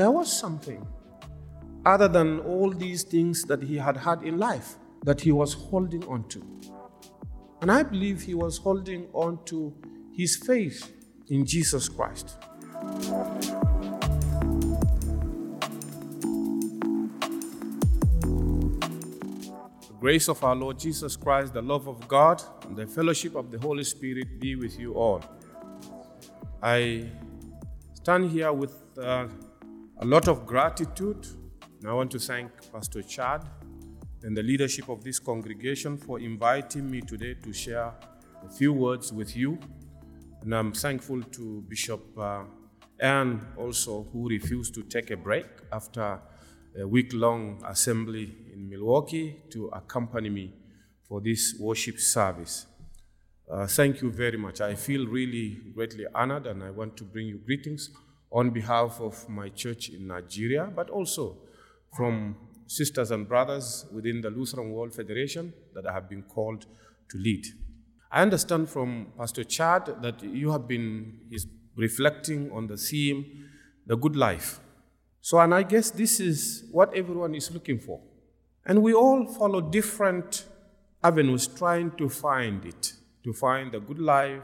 [0.00, 0.86] there was something
[1.84, 6.02] other than all these things that he had had in life that he was holding
[6.04, 6.42] on to.
[7.60, 9.74] And I believe he was holding on to
[10.16, 10.90] his faith
[11.28, 12.38] in Jesus Christ.
[19.82, 23.50] The grace of our Lord Jesus Christ, the love of God, and the fellowship of
[23.50, 25.22] the Holy Spirit be with you all.
[26.62, 27.10] I
[27.92, 29.28] stand here with uh,
[30.02, 31.26] a lot of gratitude,
[31.80, 33.44] and I want to thank Pastor Chad
[34.22, 37.92] and the leadership of this congregation for inviting me today to share
[38.42, 39.58] a few words with you.
[40.40, 42.44] And I'm thankful to Bishop uh,
[42.98, 46.18] Ann also, who refused to take a break after
[46.80, 50.54] a week long assembly in Milwaukee to accompany me
[51.06, 52.66] for this worship service.
[53.50, 54.62] Uh, thank you very much.
[54.62, 57.90] I feel really greatly honored, and I want to bring you greetings
[58.32, 61.36] on behalf of my church in Nigeria, but also
[61.96, 66.66] from sisters and brothers within the Lutheran World Federation that I have been called
[67.10, 67.44] to lead.
[68.12, 71.18] I understand from Pastor Chad that you have been
[71.76, 73.48] reflecting on the theme,
[73.86, 74.60] the good life.
[75.20, 78.00] So, and I guess this is what everyone is looking for.
[78.64, 80.44] And we all follow different
[81.02, 82.92] avenues trying to find it,
[83.24, 84.42] to find the good life,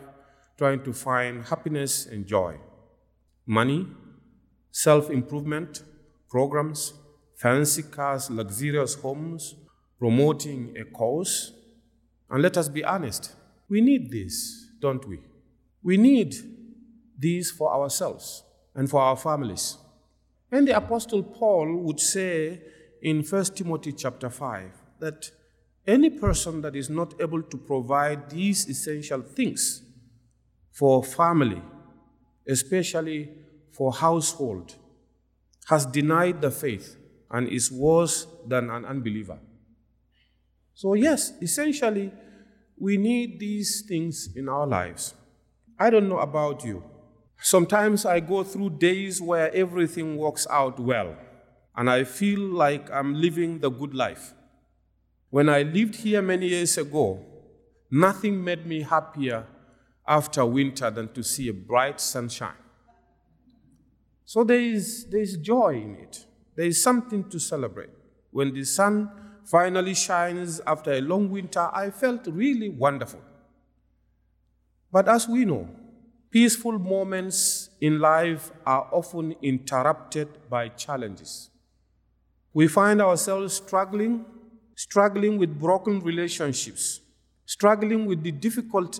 [0.59, 2.56] trying to find happiness and joy.
[3.47, 3.87] Money,
[4.71, 5.83] self improvement,
[6.29, 6.93] programs,
[7.37, 9.55] fancy cars, luxurious homes,
[9.99, 11.53] promoting a cause.
[12.29, 13.35] And let us be honest,
[13.69, 15.21] we need this, don't we?
[15.83, 16.35] We need
[17.19, 18.43] these for ourselves
[18.75, 19.79] and for our families.
[20.51, 22.61] And the Apostle Paul would say
[23.03, 25.31] in 1 Timothy chapter 5 that
[25.87, 29.83] any person that is not able to provide these essential things
[30.73, 31.62] for family,
[32.49, 33.31] especially
[33.73, 34.75] for household,
[35.69, 36.97] has denied the faith
[37.31, 39.39] and is worse than an unbeliever.
[40.75, 42.12] So, yes, essentially,
[42.79, 45.15] we need these things in our lives.
[45.79, 46.85] I don't know about you.
[47.41, 51.17] Sometimes I go through days where everything works out well,
[51.77, 54.35] and I feel like I'm living the good life.
[55.31, 57.25] When I lived here many years ago,
[57.91, 59.47] nothing made me happier
[60.06, 62.62] after winter than to see a bright sunshine.
[64.25, 66.27] So there is, there is joy in it.
[66.56, 67.91] There is something to celebrate.
[68.31, 69.11] When the sun
[69.44, 73.21] finally shines after a long winter, I felt really wonderful.
[74.93, 75.69] But as we know,
[76.31, 81.50] peaceful moments in life are often interrupted by challenges.
[82.53, 84.25] We find ourselves struggling,
[84.75, 87.00] struggling with broken relationships,
[87.44, 88.99] struggling with the difficult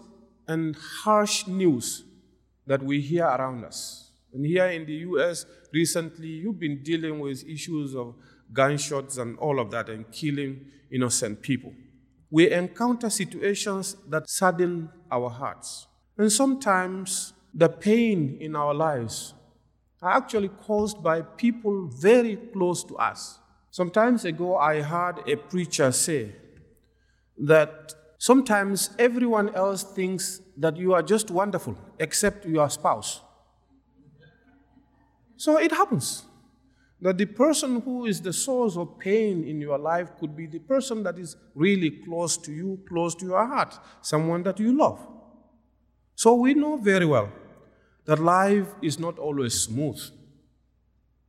[0.49, 2.05] and harsh news
[2.67, 4.11] that we hear around us.
[4.33, 8.15] And here in the US, recently, you've been dealing with issues of
[8.53, 11.73] gunshots and all of that and killing innocent people.
[12.31, 15.87] We encounter situations that sadden our hearts.
[16.19, 19.35] And sometimes the pain in our lives
[20.03, 23.39] are actually caused by people very close to us.
[23.71, 26.33] Sometimes ago, I heard a preacher say
[27.39, 27.95] that
[28.27, 33.21] sometimes everyone else thinks that you are just wonderful except your spouse.
[35.37, 36.25] So it happens
[37.01, 40.59] that the person who is the source of pain in your life could be the
[40.59, 45.07] person that is really close to you, close to your heart, someone that you love.
[46.17, 47.31] So we know very well
[48.07, 50.01] that life is not always smooth,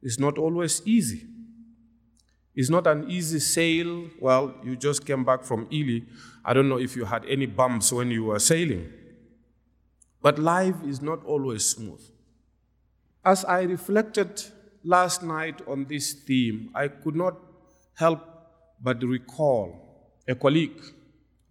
[0.02, 1.28] it's not always easy.
[2.58, 4.10] It's not an easy sail.
[4.20, 6.00] Well, you just came back from Ely.
[6.44, 8.92] I don't know if you had any bumps when you were sailing.
[10.24, 12.02] But life is not always smooth.
[13.24, 14.44] As I reflected
[14.84, 17.38] last night on this theme, I could not
[17.94, 18.28] help
[18.82, 20.82] but recall a colleague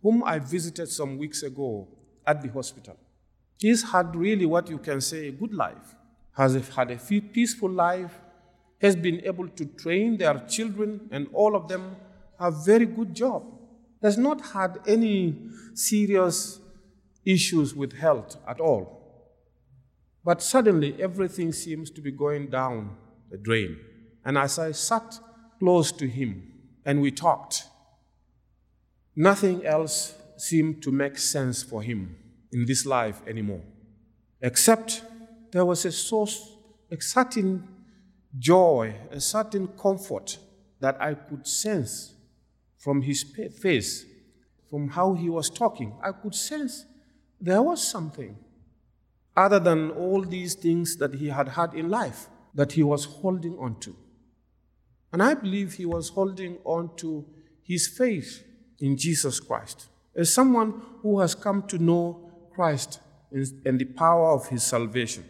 [0.02, 1.86] whom I visited some weeks ago
[2.26, 2.96] at the hospital.
[3.58, 5.94] He's had really what you can say a good life,
[6.36, 8.18] has had a peaceful life,
[8.80, 11.96] has been able to train their children, and all of them
[12.38, 13.44] have very good job.
[14.02, 15.36] Has not had any
[15.74, 16.60] serious
[17.24, 18.96] issues with health at all.
[20.24, 22.96] But suddenly everything seems to be going down
[23.30, 23.78] the drain.
[24.24, 25.18] And as I sat
[25.58, 26.52] close to him
[26.84, 27.64] and we talked,
[29.14, 32.16] nothing else seemed to make sense for him
[32.52, 33.62] in this life anymore.
[34.40, 35.02] Except
[35.52, 36.56] there was a source,
[36.90, 37.66] a certain
[38.38, 40.38] joy, a certain comfort
[40.80, 42.14] that I could sense
[42.76, 43.22] from his
[43.60, 44.04] face,
[44.70, 45.94] from how he was talking.
[46.02, 46.84] I could sense
[47.40, 48.36] there was something
[49.36, 53.58] other than all these things that he had had in life that he was holding
[53.58, 53.94] on to.
[55.12, 57.24] And I believe he was holding on to
[57.62, 58.44] his faith
[58.80, 59.88] in Jesus Christ.
[60.14, 63.00] As someone who has come to know Christ
[63.32, 65.24] and the power of his salvation.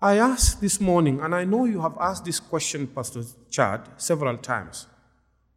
[0.00, 4.36] I asked this morning, and I know you have asked this question, Pastor Chad, several
[4.36, 4.86] times.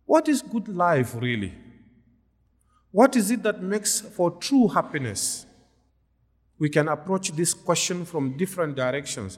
[0.06, 1.54] What is good life really?
[2.90, 5.46] What is it that makes for true happiness?
[6.58, 9.38] We can approach this question from different directions.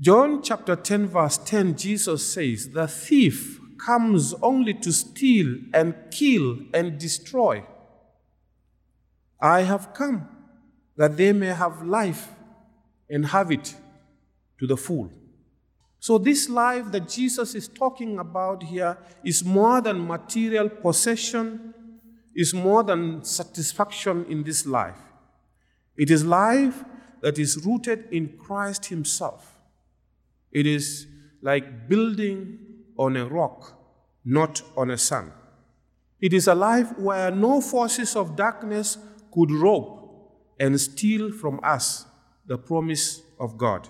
[0.00, 6.56] John chapter 10, verse 10, Jesus says, The thief comes only to steal and kill
[6.72, 7.62] and destroy.
[9.38, 10.28] I have come
[10.96, 12.30] that they may have life
[13.12, 13.76] and have it
[14.58, 15.10] to the full.
[16.00, 21.74] So, this life that Jesus is talking about here is more than material possession,
[22.34, 24.98] is more than satisfaction in this life.
[25.96, 26.82] It is life
[27.20, 29.56] that is rooted in Christ Himself.
[30.50, 31.06] It is
[31.40, 32.58] like building
[32.96, 33.78] on a rock,
[34.24, 35.30] not on a sand.
[36.20, 38.96] It is a life where no forces of darkness
[39.32, 40.00] could rob
[40.58, 42.06] and steal from us
[42.46, 43.88] the promise of God.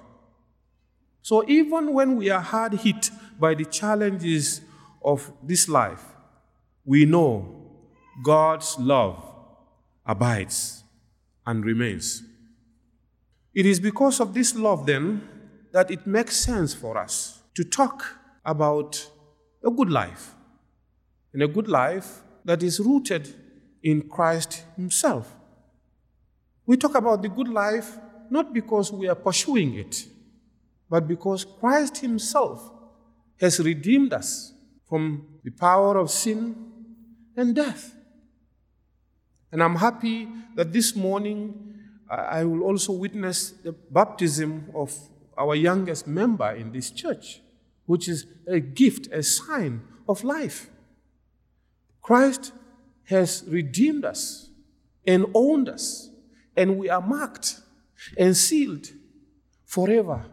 [1.22, 4.60] So even when we are hard hit by the challenges
[5.04, 6.02] of this life,
[6.84, 7.70] we know
[8.22, 9.22] God's love
[10.04, 10.82] abides
[11.46, 12.22] and remains.
[13.54, 15.28] It is because of this love, then,
[15.72, 19.08] that it makes sense for us to talk about
[19.64, 20.34] a good life.
[21.32, 23.34] And a good life that is rooted
[23.82, 25.34] in Christ Himself.
[26.66, 27.96] We talk about the good life
[28.32, 30.06] not because we are pursuing it,
[30.88, 32.72] but because Christ Himself
[33.38, 34.54] has redeemed us
[34.88, 36.56] from the power of sin
[37.36, 37.94] and death.
[39.50, 41.74] And I'm happy that this morning
[42.08, 44.94] I will also witness the baptism of
[45.36, 47.42] our youngest member in this church,
[47.84, 50.70] which is a gift, a sign of life.
[52.00, 52.52] Christ
[53.04, 54.48] has redeemed us
[55.06, 56.08] and owned us,
[56.56, 57.61] and we are marked
[58.16, 58.88] and sealed
[59.64, 60.24] forever.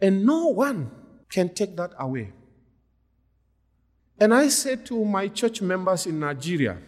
[0.00, 0.90] And no one
[1.30, 2.32] can take that away.
[4.18, 6.78] And I said to my church members in Nigeria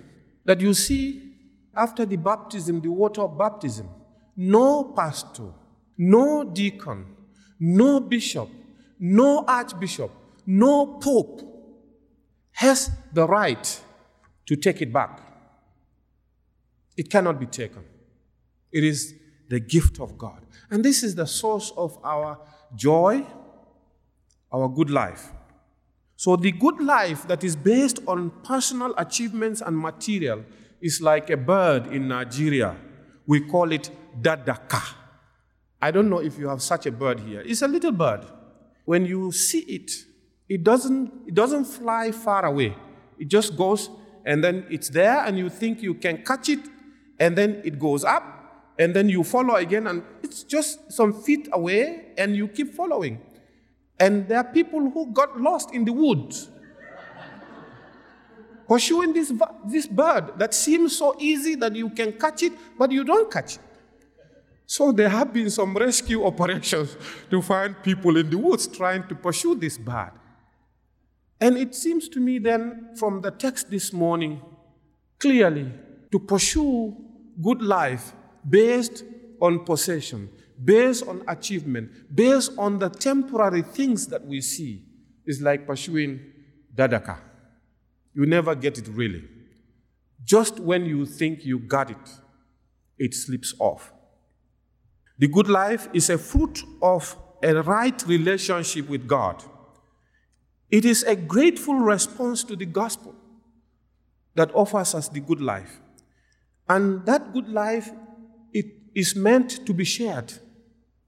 [0.44, 1.32] that you see,
[1.75, 3.88] after the baptism, the water of baptism,
[4.37, 5.53] no pastor,
[5.97, 7.06] no deacon,
[7.59, 8.49] no bishop,
[8.99, 10.11] no archbishop,
[10.47, 11.41] no pope
[12.53, 13.81] has the right
[14.47, 15.21] to take it back.
[16.97, 17.85] It cannot be taken.
[18.71, 19.15] It is
[19.49, 20.44] the gift of God.
[20.70, 22.38] And this is the source of our
[22.75, 23.25] joy,
[24.52, 25.32] our good life.
[26.17, 30.44] So, the good life that is based on personal achievements and material
[30.81, 32.76] is like a bird in Nigeria.
[33.26, 34.82] We call it dadaka.
[35.81, 37.43] I don't know if you have such a bird here.
[37.44, 38.25] It's a little bird.
[38.85, 39.90] When you see it,
[40.49, 42.76] it doesn't, it doesn't fly far away.
[43.19, 43.90] It just goes
[44.25, 46.61] and then it's there and you think you can catch it
[47.19, 48.44] and then it goes up
[48.79, 53.21] and then you follow again and it's just some feet away and you keep following.
[53.99, 56.50] And there are people who got lost in the woods
[58.69, 59.33] pursuing this,
[59.66, 63.57] this bird that seems so easy that you can catch it, but you don't catch
[63.57, 63.62] it.
[64.66, 66.97] So there have been some rescue operations
[67.31, 70.12] to find people in the woods trying to pursue this bird.
[71.40, 74.40] And it seems to me then, from the text this morning,
[75.19, 75.71] clearly
[76.11, 76.97] to pursue
[77.43, 78.12] good life
[78.48, 79.04] based
[79.40, 80.28] on possession,
[80.62, 84.84] based on achievement, based on the temporary things that we see,
[85.26, 86.20] is like pursuing
[86.74, 87.18] dadaka.
[88.14, 89.24] You never get it really.
[90.22, 92.10] Just when you think you got it,
[92.98, 93.92] it slips off.
[95.18, 99.42] The good life is a fruit of a right relationship with God.
[100.70, 103.14] It is a grateful response to the gospel
[104.34, 105.80] that offers us the good life.
[106.68, 107.90] And that good life
[108.54, 110.32] it is meant to be shared.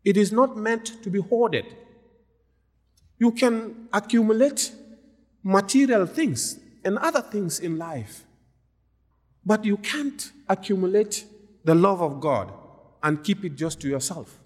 [0.04, 1.64] It is not meant to be hoarded.
[3.18, 4.72] You can accumulate
[5.42, 8.24] material things and other things in life,
[9.44, 11.24] but you can't accumulate
[11.64, 12.52] the love of God
[13.02, 14.38] and keep it just to yourself.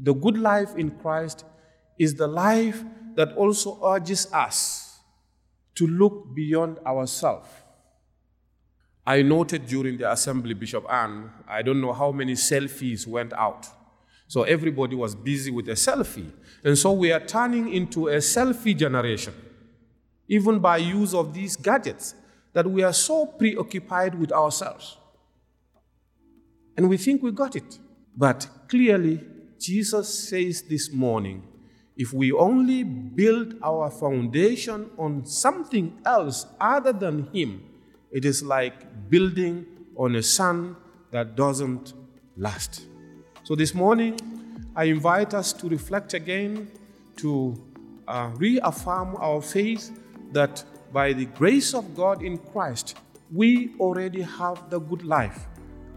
[0.00, 1.44] The good life in Christ
[1.98, 2.84] is the life
[3.16, 4.98] that also urges us
[5.76, 7.48] to look beyond ourselves.
[9.06, 13.68] I noted during the assembly, Bishop Ann, I don't know how many selfies went out.
[14.28, 16.30] So everybody was busy with a selfie.
[16.64, 19.34] And so we are turning into a selfie generation,
[20.26, 22.14] even by use of these gadgets,
[22.54, 24.96] that we are so preoccupied with ourselves.
[26.76, 27.78] And we think we got it.
[28.16, 29.20] But clearly,
[29.58, 31.42] Jesus says this morning
[31.96, 37.62] if we only build our foundation on something else other than Him,
[38.14, 39.66] it is like building
[39.96, 40.76] on a sun
[41.10, 41.92] that doesn't
[42.36, 42.86] last.
[43.42, 44.18] So this morning,
[44.76, 46.70] I invite us to reflect again,
[47.16, 47.60] to
[48.06, 50.00] uh, reaffirm our faith
[50.32, 52.96] that by the grace of God in Christ,
[53.32, 55.46] we already have the good life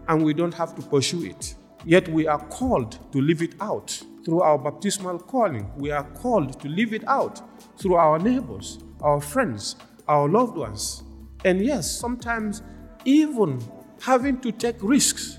[0.08, 1.54] and we don't have to pursue it.
[1.84, 5.70] Yet we are called to live it out through our baptismal calling.
[5.76, 7.40] We are called to live it out
[7.78, 9.76] through our neighbors, our friends,
[10.08, 11.04] our loved ones.
[11.44, 12.62] And yes, sometimes
[13.04, 13.62] even
[14.00, 15.38] having to take risks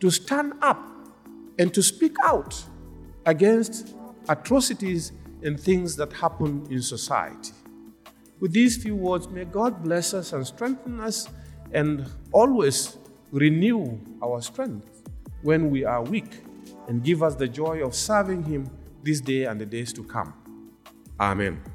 [0.00, 0.80] to stand up
[1.58, 2.62] and to speak out
[3.26, 3.94] against
[4.28, 5.12] atrocities
[5.42, 7.52] and things that happen in society.
[8.40, 11.28] With these few words, may God bless us and strengthen us
[11.72, 12.96] and always
[13.30, 15.02] renew our strength
[15.42, 16.42] when we are weak
[16.88, 18.68] and give us the joy of serving Him
[19.02, 20.34] this day and the days to come.
[21.20, 21.73] Amen.